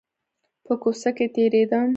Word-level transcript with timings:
په 0.65 0.73
کوڅه 0.81 1.09
کښې 1.17 1.27
تېرېدم. 1.35 1.87